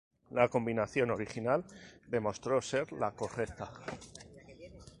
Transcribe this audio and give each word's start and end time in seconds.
La 0.31 0.49
combinación 0.49 1.11
original 1.11 1.63
demostró 2.09 2.59
ser 2.59 2.91
la 2.91 3.11
correcta. 3.11 3.69